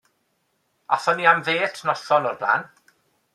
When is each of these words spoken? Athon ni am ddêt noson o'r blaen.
Athon 0.97 1.15
ni 1.19 1.29
am 1.31 1.43
ddêt 1.49 1.77
noson 1.87 2.27
o'r 2.31 2.41
blaen. 2.41 2.67